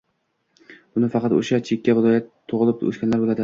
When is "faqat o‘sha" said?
1.17-1.61